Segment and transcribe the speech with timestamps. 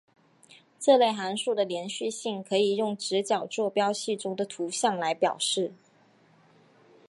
[0.79, 5.73] 这类函数的连续性可以用直角坐标系中的图像来表示。